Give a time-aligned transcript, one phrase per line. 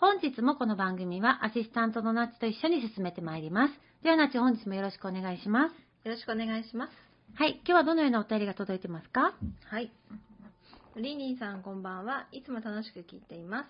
[0.00, 3.74] 本日もこの番組はアシスタントのナッチと一緒に進めてまいります。
[4.04, 5.72] ではナッチ本日もよろしくお願いします。
[6.06, 6.92] よろしくお願いします。
[7.34, 9.34] はい、今日はどのようなお便りが届いてますか？
[9.64, 9.90] はい。
[10.94, 12.28] リーニーさんこんばんは。
[12.30, 13.66] いつも楽しく聞いています。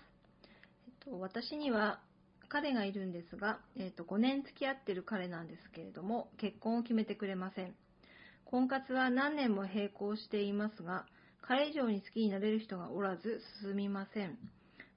[1.03, 1.99] えっと、私には
[2.47, 7.73] 彼がいるんですが、えっと、5年付き合ってる彼なんですけれども、結婚を決めてくれません。
[8.45, 11.07] 婚活は何年も並行していますが、
[11.41, 14.37] 彼以上に好きになれる人がおらず進みません。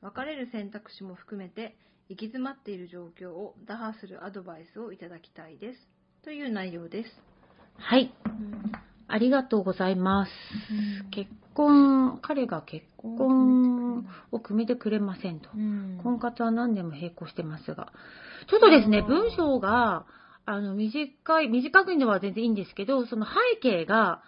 [0.03, 1.77] 別れる選択肢も含めて
[2.09, 5.79] 行き詰まっている状況を打破するアドバイスをいただきたいです。
[6.25, 7.11] という内容です。
[7.77, 8.73] はい、うん
[9.13, 10.31] ありがとうございます。
[11.11, 15.51] 結婚、彼が結婚を組めてくれませんと。
[16.03, 17.93] 婚活は何年も並行してますが。
[18.49, 20.07] ちょっとですね、文章が、
[20.47, 24.23] あの、短い、短いのは全然いいんですけど、その背景が、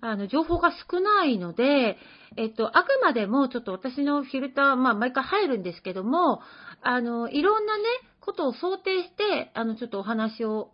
[0.00, 1.96] あの、情報が少ないので、
[2.36, 6.40] えっと、あくまでもちょっと私のフィルター、まあ、毎回入るんですけども、
[6.82, 7.84] あの、いろんなね、
[8.20, 10.70] ことを想定して、あの、ちょっとお話を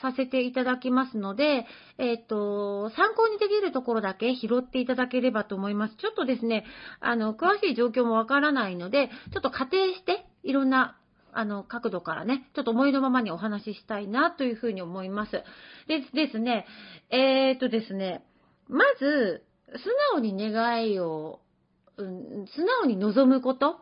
[0.00, 1.66] させていただきますので、
[1.98, 5.96] えっ、と、参考にできるところだけ拾っていただければと思います。
[5.96, 6.64] ちょっとですね、
[7.00, 10.98] あの、詳しい状況もわからないので、ちょっと仮定して、いろんな、
[11.32, 15.42] あの、角度からね、ちょっと思いのままにお話ししたいなというふうに思います。
[15.88, 16.66] でですね、
[17.10, 18.24] えっ、とですね、
[18.72, 19.44] まず、
[19.76, 21.40] 素直に願いを、
[21.98, 23.76] うん、素直に望むこと、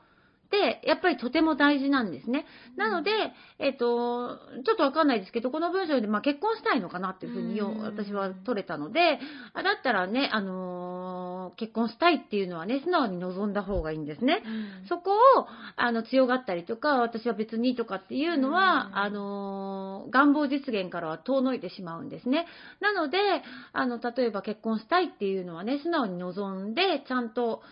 [0.85, 2.47] やっぱりとても大事なんですね。
[2.77, 3.11] なので、
[3.59, 9.19] えっ、と、ちょっとわかんないですけど、この文章で、まあ、結婚したいのかなっていうふうに私は取れたので、
[9.55, 14.43] あだったらね、あのー結婚したいっていうのはね、素直に望んだ方がいいんですね。
[14.89, 15.47] そこを、
[15.77, 22.47] あの、強がったりとか、私は別にとかっていうのは、うんあのー願望実現からは遠のいてしまうんですね。
[22.81, 23.19] なので、
[23.73, 27.63] あの、例えば結婚したいっていうのはね、素直に望んで、ちゃんと、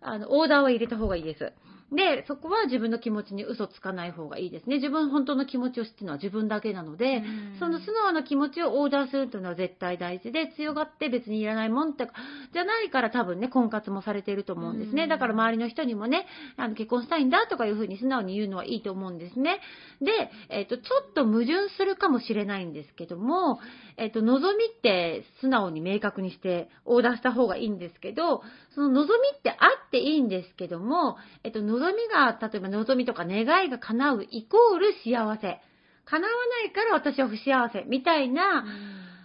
[0.00, 1.52] あの、オーダーは入れた方がいいです。
[1.92, 4.76] で、そこは自分の気持ちに嘘つかない方がいいですね。
[4.76, 7.22] 自分本当の気持ちを知ってるのは自分だけなので、
[7.60, 12.08] その素直な気持ちをオーダーするというのは絶対大事で、強がって別にいらないもんって、
[12.52, 15.04] じゃないから多分ね、婚活もされていると思うんですね。
[15.04, 16.26] うんだから周りの人にもね、
[16.56, 19.60] あの結婚したいんだとかいうふうに素直に言うのはいいと思うんですね。
[20.00, 23.60] で、えっ、と、ちょっと矛盾するかもしれないんですけども、
[23.96, 28.42] えっ、と、望みって素直に明確にしてオーダーした方がいいんですけど、
[28.74, 29.54] その望みってあ
[29.86, 35.60] っていいんですけども、えっ、と、望みが、例えば望みとか願いが叶うイコール幸せ。
[36.04, 36.32] 叶わ
[36.64, 38.64] ないから私は不幸せみたいな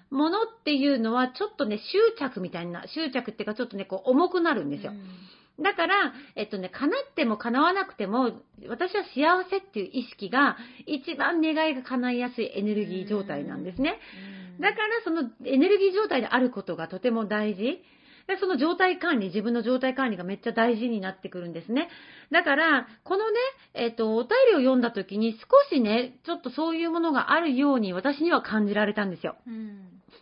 [0.09, 4.93] ものっていうのはちょっとね、執着みたいな、執着っていうかちょっとね、こう重くなるんですよ。
[5.59, 8.31] だから、えっとね、叶っても叶わなくても、
[8.67, 13.99] 私は幸せっていう意識が一番願いが叶いやすいエネルギー状態なんですね。
[14.59, 17.81] だからそのエネルギー状態であることがとても大事。
[18.27, 21.89] でその状態管理、自分の状態管理がめっちゃ大事になってくるんですね。
[22.31, 23.39] だから、このね、
[23.73, 29.35] えっ、と、お便りを読んだ時に少しね、ちょっとそういうものがあるように私には感じられたんですよ。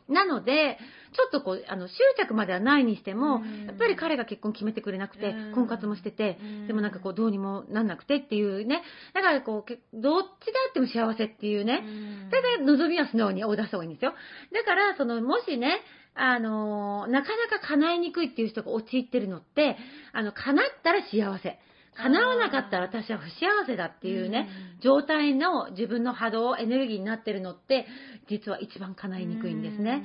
[0.08, 0.80] なので、
[1.12, 8.82] ちょっとこう、あの、執着まではないにしても、うんやっぱり彼が結婚決めてくれなくてうん、婚活もしてて、うんでもなんかこう、どうにもなんなくてっていうね。
[9.14, 11.84] だからこう、けどっちであっても幸せっていうね。
[12.32, 14.14] ただ、望みは素直に追い出した方がいいんですよ。
[14.54, 15.82] だから、その、もしね、
[16.16, 19.78] あのーなかなか叶えにくいっていう人が陥ってるのって、
[20.12, 21.60] あの、叶ったら幸せ。
[21.96, 24.48] 叶叶わなかったら私は不幸せだっていうね、
[24.82, 27.88] 状態の自分の波動、エネルギーになってるのって、
[28.30, 30.04] 実は一番叶いにくいんですね。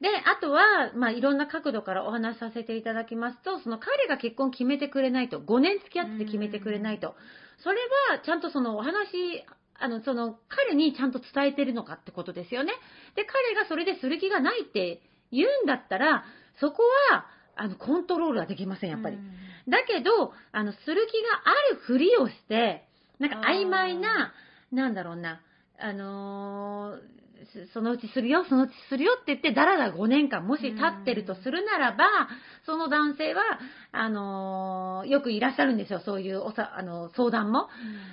[0.00, 7.14] で、あとは、まあ、いろんな角度からお話しさせていただきますと、その彼が結婚決めてくれないと、5年付き合って決めてくれないと、
[7.62, 7.76] それ
[8.12, 9.44] はちゃんとそのお話、
[9.78, 12.72] あの、その、彼にちゃんと伝えてるのかってことですよね。
[13.14, 15.02] で、彼がそれでする気がないって
[15.32, 16.24] 言うんだったら、
[16.60, 17.26] そこは、
[17.56, 19.18] あの、コントロールはできません、やっぱり。
[19.68, 22.86] だけど、あの、する気があるふりをして、
[23.18, 24.32] なんか曖昧な、
[24.72, 25.42] なんだろうな、
[25.78, 27.29] あのーす
[27.72, 32.04] そのうちするよ、そのうちするよって言って、だらだら5年間、もし経ってるとするならば、
[32.66, 33.42] その男性は、
[33.92, 37.68] あのーよくいらっしゃるんですよ、そういうおさ、あの、相談も。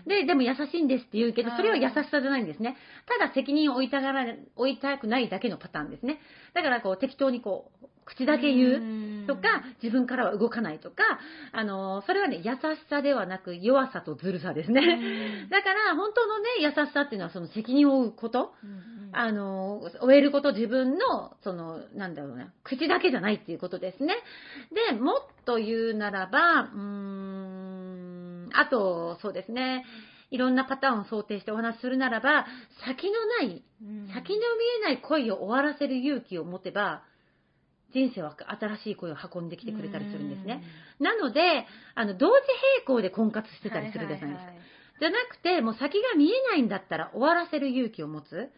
[0.06, 2.78] で、でも優しいんですって言うけど、それは優しさじゃないんですね。
[3.20, 4.26] ただ責任を負いたがら、
[4.56, 6.20] 負いたくないだけのパターンですね。
[6.54, 9.42] だから、こう、適当にこう、口だけ言うとか、
[9.84, 11.04] 自分からは動かないとか、
[11.52, 12.60] あの、それはね、優し
[12.90, 14.82] さではなく弱さとずるさですね。
[15.52, 18.54] だから、本当のね、優しさっていうのはその責任を負うこと。
[19.14, 24.16] あの、終えること自分の、その、なんだろうな、口だけじゃないっていうことですね。
[24.92, 25.16] で、もっ
[25.46, 29.86] と言うならば、うーん、あと、そうですね、
[30.30, 32.46] いろんなパターンを想定してお話しするならば、
[32.86, 33.64] 先のない、
[34.14, 34.44] 先の見
[34.82, 37.04] えない恋を終わらせる勇気を持てば、
[37.94, 40.62] 人生は新しい恋を運んできてくれたりするんですね。
[41.00, 42.34] なので、あの、同時
[42.78, 44.52] 並行で婚活してたりするじゃないですか。
[45.00, 48.50] じゃなくて、もう先が見えないんだったら終わらせる勇気を持つ。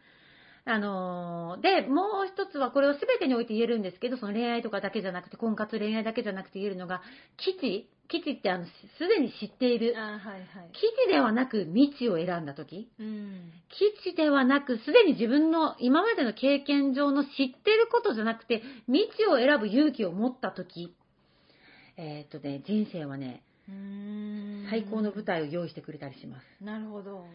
[0.66, 7.02] あのーで、もう一つは、これを全てにおいて言えるんですけど、その恋愛とかだけじゃなくて、婚活恋愛だけじゃなくて言えるのが、
[7.38, 8.72] 基地基地ってあの、す
[9.08, 9.94] でに知っている。
[9.98, 10.46] あはいはい。
[10.74, 13.52] 基地ではなく未知を選んだ時うん。
[13.70, 17.34] 基地ではなく、すでに自分の今までの経験上の知っ
[17.64, 20.94] てることじゃなくて、未知を選ぶ勇気を持った時
[21.98, 23.44] えーっとね、人生はね、
[24.70, 26.64] 最高の舞台を用意してくれたりします。
[26.64, 27.26] なるほど。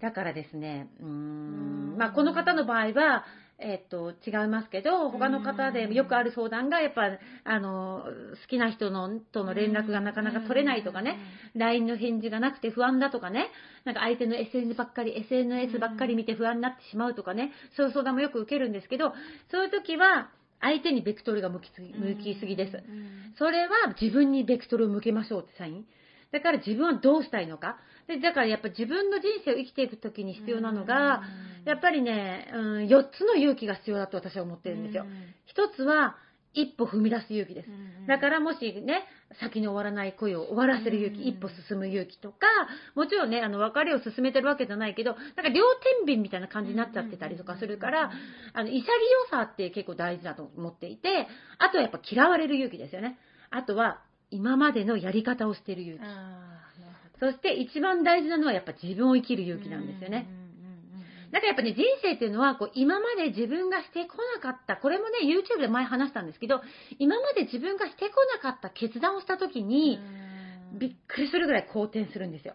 [0.00, 3.24] だからですね、うーうんん、まあ、この方の場合は、
[3.58, 8.04] えっと、違いますけど、他の方でよくある相談が、やっぱ、あの、
[8.42, 11.18] 好きな人のとの連絡がなかなか取れないとかね、
[11.54, 13.48] LINE の返事がなくて不安だとかね、
[13.84, 19.14] なんか相手の SNS ばっかり、SNS ばっかり見て不安になってしまうとかね、そういう相談もよく受けるんですけど、
[19.50, 22.76] そういう時は、相手にベクトルが向きすぎ向きすぎです。
[22.76, 23.34] うん。
[23.38, 25.86] それは自分にベクトルを向けましょうってサイン。
[26.36, 27.78] だから自分はどうしたいのか。
[28.06, 31.22] でだからやっぱ自分の人生を生きていくときに必要なのが、
[31.64, 35.06] やっぱりね、うん、4つの勇気が必要だと私は思ってるんですよ。
[35.54, 36.16] 1つは
[36.52, 37.68] 一歩踏み出す勇気です。
[38.06, 39.04] だからもしね、
[39.40, 42.46] 先に終わらない恋を終わらせる勇気、うん一歩進む勇気とか、
[42.94, 48.10] もちろんね、あの、別れを進めてるわけじゃないけど、なんか両天秤みたいな感じになっちゃってたりとかするから、
[48.54, 48.86] あの、潔
[49.30, 51.26] さって結構大事だと思っていて、
[51.58, 53.18] あとはやっぱ嫌われる勇気ですよね。
[53.50, 54.00] あとは、
[54.30, 56.02] 今までのやり方をしてる勇気。
[57.18, 60.26] そして一番大事なのはやっぱ自分を生きる勇気なんですよね。
[61.32, 66.62] だからやっぱね、人生っていうのは、こう、今まで自分がしてこなかった、これもね、YouTube で前話したんですけど、
[66.98, 69.98] 今まで自分がしてこなかった決断をした時に、
[70.78, 72.54] びっくりするぐらい好転するんですよ。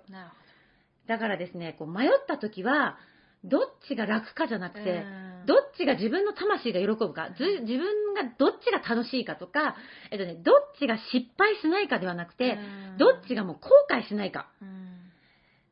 [1.08, 2.98] だからですね、こう、迷った時は、
[3.44, 4.86] どっちが楽かじゃなくど。
[4.86, 5.04] て、
[5.46, 9.76] どっちが自分の魂が喜ぶか、ず自分がどっちが楽しいかとか、
[10.12, 12.58] えっとね、どっちが失敗しないかではなくて、
[12.98, 14.48] どっちがもう後悔しないか。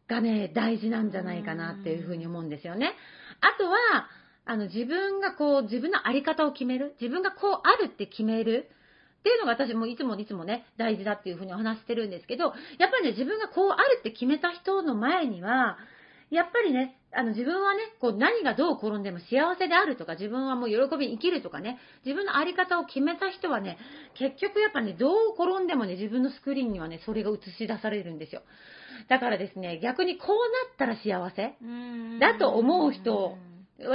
[0.08, 2.96] がね、大事なんじゃないかなっていうふうに思うんですよね。
[3.42, 4.10] あとは、
[4.46, 6.96] あの、自分がこう、自分のあり方を決める。
[7.00, 8.72] 自分がこうあるって決める。
[9.20, 15.78] っていうのが私もいつもいつもね、大事だっていうふうにお話してるんですけど、やっぱりね、自分がこうあるって決めた人の前には、
[16.32, 23.78] やっぱりね、あの自分はね、こう何がどう転んでも幸せであるとか、自分はもう喜びに生きるとかね、自分のあり方を決めた人はね、
[24.14, 28.42] 結局やっぱね、どう転んでもね、自分のスクリーンにはね、それが映し出されるんですよ。
[29.08, 31.56] だからですね、逆にこうなったら幸せ
[32.20, 33.38] だと思う人
[33.82, 33.88] 私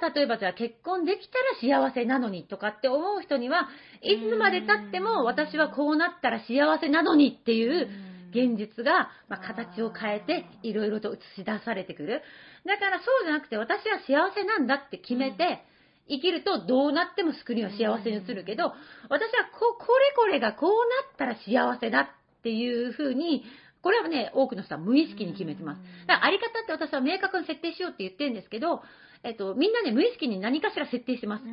[0.00, 1.28] は例えばじゃあ結婚でき
[1.60, 3.68] たら幸せなのにとかって思う人には、
[4.00, 7.88] いつまで経っても私はこうなったら幸せなのにっていう
[8.32, 12.22] 現実が、まあ、形を変えていろいろと映し出されてくる。
[12.66, 15.62] だからそうじゃなくて私は幸せなんだって決めて
[16.08, 18.72] 生きるとどうなってもスクリーンは幸せに映るけど、
[19.08, 20.74] 私はここれこれがこうな
[21.12, 23.44] ったら幸せだっていうふうに、
[23.82, 25.80] これはね、多くの人は無意識に決めてます。
[26.06, 28.82] だからあり方って私は明確に設定しようって言ってるんですけど、
[29.24, 31.44] えっと、みんなね、無意識に何かしら設定してます。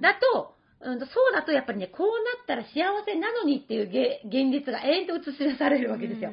[0.00, 0.53] だと、
[0.84, 6.32] うんと、そうだとやっぱりね、こうなったら幸せなのにっていうげ現実が永遠と映し出されるわけですよ。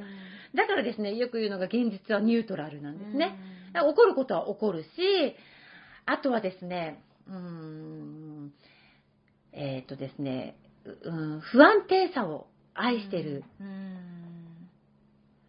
[0.54, 3.38] だからですね、よく言うのが現実はニュートラルなんですね。
[3.74, 4.88] だから起こることは起こるし、
[6.06, 8.54] あとはですね、うーん、
[9.54, 10.58] えっ、とですね、
[11.04, 13.44] ううん、不安定さを愛してる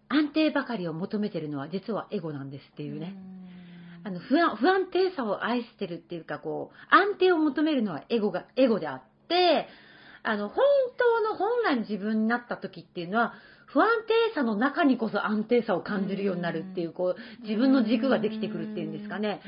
[0.08, 3.14] 安定ばかりを求めてるのは実はエゴなんですっていうね。
[4.04, 9.68] あの不安不安定さを愛してるっていうかこう安定を求めるのはエゴがエゴであって
[10.22, 10.64] あの本
[10.96, 13.34] 当の本来の自分になった時っていうのは
[13.66, 19.40] 不安定さの中にこそ安定さを感じるようになるっていうこう自分の軸ができてくるっていうんですかね。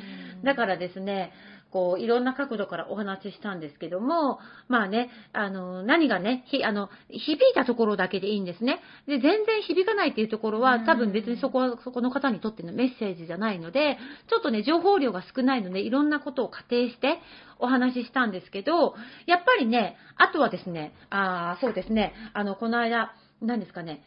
[0.44, 1.32] だからですね
[1.74, 4.38] こう、いろんな角度からお話ししたんですけども、
[4.68, 8.80] まあね、あの、何がね、ひ、あの、響いたところだけでいいんですね。
[9.08, 13.98] で、全然響かないっていうところは、多分別にそこは、そこの方にとってのメッセージじゃないので、
[14.30, 17.18] ちょっとね、情報量が少ないので、いろんなことを仮定して
[17.58, 18.94] お話ししたんですけど、
[19.26, 24.04] やっぱりね、あとはですね、あそうですね、あの、この間、何ですかね、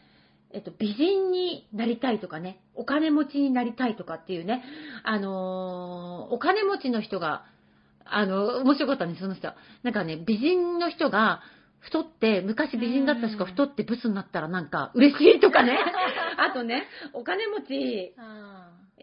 [0.52, 4.62] えっと、美人になりたいとかね、お金持ちになりたいとかっていうね、
[5.04, 7.44] あのー、お金持ちの人が
[8.10, 9.52] あの、面白かったんです、その人。
[9.82, 11.42] なんかね、美人の人が、
[11.80, 15.78] 太って、昔美人だった人が太ってブスになったらなんか嬉しいとかね。
[16.36, 18.14] あとね、お金持ち、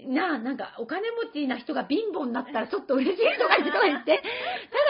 [0.08, 4.22] な、なんかお金持ちな人が貧乏になったらちょっと嬉しいとか言ってとか言って。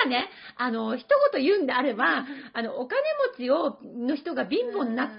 [0.01, 3.01] ただね、あの、一言言うんであれば、あの、お金
[3.37, 5.09] 持ちを、の人が貧乏になっ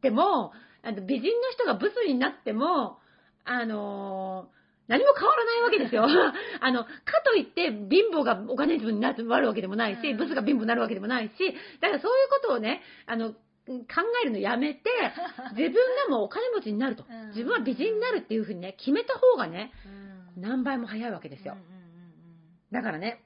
[0.00, 0.52] ても、
[0.82, 2.98] あの美人の人がブスになっても、
[3.44, 4.48] あの
[4.88, 6.06] 何も変わらないわけですよ。
[6.60, 6.90] あの、か
[7.24, 11.32] といって貧乏がお金持ちになるわけでもないし、ブスが貧乏になるわけでもないし、
[11.80, 13.36] だからそういうことをね、あの、考
[14.22, 14.90] えるのやめて、
[15.56, 15.74] 自分
[16.08, 17.04] がもうお金持ちになると。
[17.28, 19.72] 自分は美人になるっていうふうにね、決めた方がね、
[20.36, 21.58] 何倍も早いわけですよ。
[22.72, 23.22] だからね、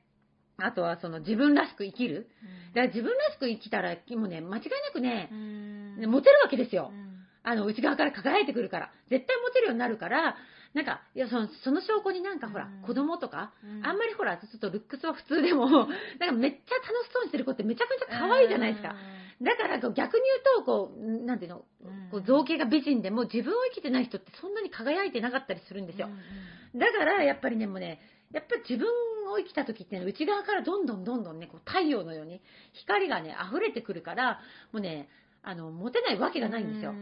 [0.57, 2.29] あとはその自分らしく生きる。
[2.75, 5.29] だから自分らしく生きたら、もうね、間違いなくね、
[6.09, 6.93] モテるわけですよ。
[7.43, 8.91] あの、内側から輝いてくるから。
[9.11, 10.37] 絶対モテるようになるから、
[10.75, 15.69] なんか、いや、その、その証拠になんかほら、うん、子供とか、うん、あんまりほら、ちょっとルックスは普通でも、
[16.19, 18.97] なんかめっちゃ楽しそうにしてる子ってめちゃくちゃ可愛いじゃないですか。
[19.43, 21.65] だから、逆に言うと、こう、なんていうの、
[22.11, 26.09] こう造形が美人でも自分を生きてない人ってそんなに輝いてなかったりするんですよ。
[26.75, 28.01] だから、やっぱりね、もうね、
[28.33, 28.89] やっぱり自分
[29.31, 32.41] を生きた時ってね、内側からどんどんどんどんね、こう太陽のように
[32.73, 34.41] 光がね、溢れてくるから、
[34.73, 35.09] もうね、
[35.43, 36.95] あの、持てないわけがないんですよ。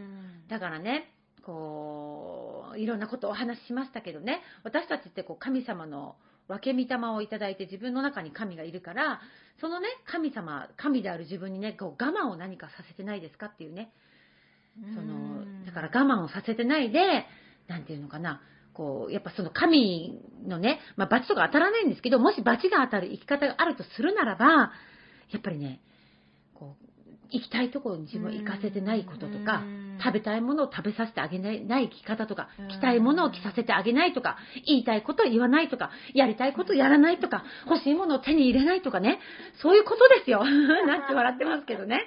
[0.49, 6.15] だからね、こう、いろんなことをお話ししましたけどね、私たちってこう神様の
[6.47, 9.21] 分け御霊をいただいて自分の中に神がいるから、
[9.59, 13.91] そのね、神様、神である自分にね、こう我慢を何かさせてないですかっていうね。
[14.95, 17.25] その、だから我慢をさせてないで、
[17.67, 18.41] なんていうのかな、
[18.73, 24.71] こう、やっぱその神のね、まあ罰とか当たらないんですけど、もし罰が当たる生き方があるとするならば、
[25.31, 25.81] やっぱりね、
[26.53, 26.90] こう、
[27.31, 29.63] 行きたいところに自分を行かせてないこととか、
[30.03, 39.19] 食べたいものを食べさせてあげないない生き方とか、着たいものを着させてあげないとか、言いたいことを言わないとか、やりたいことをやらないとか、欲しいものを手に入れないとかね、
[39.61, 40.43] そういうことですよ。
[40.85, 42.05] なって笑ってますけどね。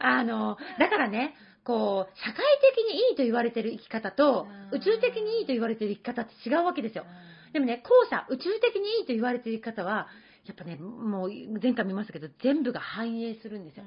[0.00, 7.04] あの、だからね、こう、社会的にいいと言われてる生き方と、宇宙的にいいと言われてる生き方って違うわけですよ。
[7.52, 10.08] でもね、後者、宇宙的にいいと言われてる生き方は、
[10.46, 11.30] やっぱね、もう
[11.62, 13.84] 前回見ましたけど、全部が反映するんですよ。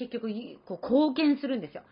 [0.00, 0.28] 結局
[0.64, 1.82] こう貢献するんですよ。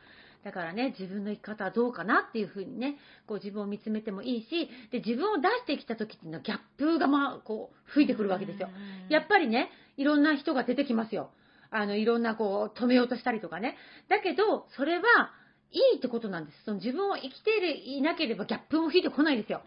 [0.45, 2.97] だからね、自分の生き方はどうかなっていうふうにね、
[3.27, 8.69] こう自分を見つめてもいいし、で、自分を出してきた時っていうのはギャップがまあ、こう、吹いてくるわけですよ。
[9.11, 11.31] やっぱりね、いろんな人が出てきますよ。
[11.71, 13.77] あの、いろんなこう、止めようとしたりとかね。
[14.09, 15.03] だけど、それは、
[15.71, 16.65] いいってことなんです。
[16.65, 19.61] その自分を生きていなければギャップも吹いてこないですよ。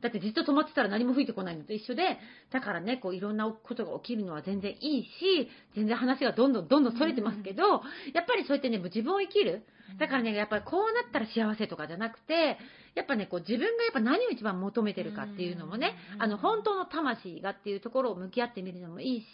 [0.00, 2.18] だってじっと止まってたら何も吹いてこないのと一緒で、
[2.52, 9.62] だからね、こういろんなことが起きるのは全然いいし、全然話がどんどんどんどん逸れてますけど、やっぱりそうやってね、自分を生きる。
[9.98, 12.58] だからね、やっぱりこうなったら幸せとかじゃなくて、
[12.94, 19.26] やっぱね、こう自分がやっぱ何を一番求めてるかっていうのもね、あの、本当の魂がっていうところを向き合ってみるのもいいし、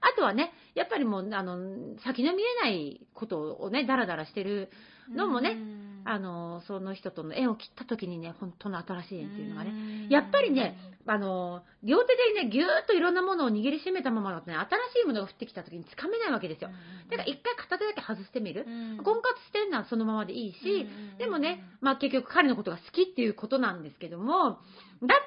[0.00, 1.56] あとはね、やっぱりもう、あの、
[2.04, 4.68] 先の見えないことをね、ダラダラしてる
[5.10, 5.56] のもね、
[6.04, 9.72] あの、その人との縁を切った時にね、本当の新しい縁っていうのがね、
[10.10, 14.66] やっぱりね、あの、両手でね、ぎゅーっといろんなものを握りしめたままだとね、新
[15.00, 16.68] しいものが降ってきた時につかめないわけですよ。
[17.10, 18.66] だから一回片手だけ外してみる。
[19.02, 20.86] 婚活してるのはそのままでいいし、
[21.18, 24.58] でもね、まあ結局彼のことが好きっていうことなんですけども、だっ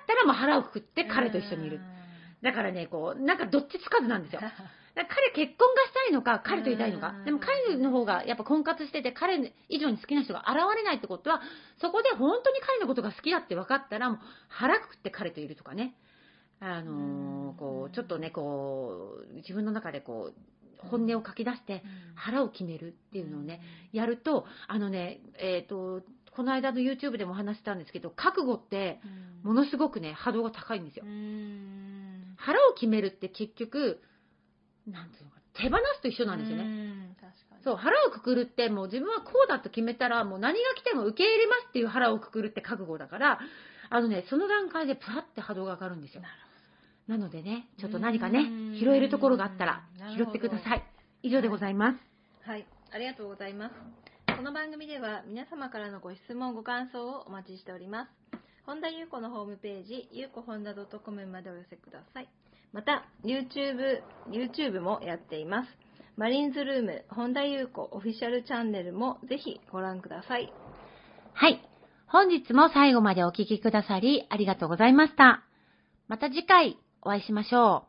[0.08, 1.80] たらもう腹をくくって彼と一緒にいる。
[2.42, 4.42] だからね、こう、なんかどっちつかずなんですよ。
[4.96, 7.14] 彼結婚がしたいのか、彼といたいのか。
[7.26, 11.42] でも彼の方がやっぱ婚活してて、彼以上に好きな人が現れないってことは、
[11.80, 15.96] そこで本当に彼のことが好きだって分かったら、もう腹くくって彼といるとかね。
[16.62, 21.84] あのー、こう、ちょっとね、こう、自分の中でこう、本音を書き出して
[22.16, 29.00] 腹を決めるっていうのをね、やると、あのね、えっ、ー、と、この間の YouTube でも話したんですけど、覚悟って
[29.44, 31.06] ものすごくね、波動が高いんですよ。
[32.38, 34.02] 腹を決めるって結局、
[34.92, 37.16] なんていうのか手放すと一緒なんですよね。
[37.64, 43.40] そう、腹をくくるってもう自分はこうだと決めたらもう何が来ても受け入れますっていう腹をくくるって覚悟だから、
[43.90, 46.22] あのね、その段階でプラって波動が上がるんですよ。
[47.08, 48.44] なのでね、ちょっと何かねう
[48.76, 49.84] ん、拾えるところがあったら
[50.16, 50.84] 拾ってください。
[51.24, 51.98] 以上でございます。
[52.48, 53.76] はい、ありがとうございます。
[54.38, 58.12] この番組では皆様からのご質問、ご感想をお待ちしております。
[58.66, 62.30] 本田裕子のホームページ、ゆうこ本田 .com までお寄せください。
[62.72, 65.70] また、YouTube、YouTube もやっています。
[66.18, 70.52] マリンズルーム、本田裕子オフィシャルチャンネルもぜひご覧ください。
[71.34, 71.62] はい。
[72.08, 75.44] 本日も最後までお聴きくださりありがとうございました。
[76.08, 77.89] また次回お会いしましょう。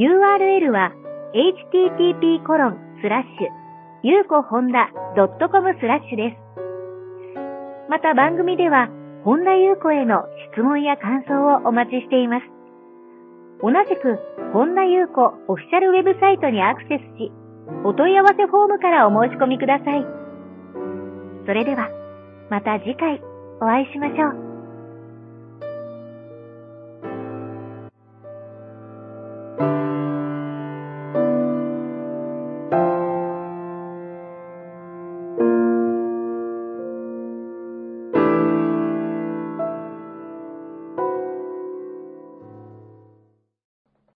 [0.00, 0.96] URL は
[1.36, 3.48] http コロンスラッシュ
[4.02, 6.36] ゆうこほんだ .com スラッシュです。
[7.90, 8.88] また番組では
[9.26, 10.24] 本田ゆう子への
[10.56, 12.46] 質問や感想をお待ちしています。
[13.60, 14.16] 同じく
[14.54, 17.30] 本田ゆう子オフィシャルウェブサイトにアクセスし、
[17.84, 20.00] お問い合わせフォームからお申し込みください。
[21.44, 21.90] それでは、
[22.48, 23.20] また次回
[23.60, 24.49] お会いしましょう。